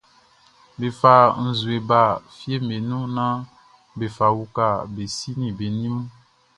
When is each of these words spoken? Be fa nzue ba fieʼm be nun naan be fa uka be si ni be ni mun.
Be 0.79 0.87
fa 0.99 1.15
nzue 1.45 1.75
ba 1.89 2.01
fieʼm 2.37 2.61
be 2.67 2.75
nun 2.89 3.05
naan 3.15 3.37
be 3.97 4.05
fa 4.15 4.25
uka 4.43 4.67
be 4.93 5.03
si 5.17 5.29
ni 5.39 5.47
be 5.57 5.65
ni 5.79 5.87
mun. 5.95 6.07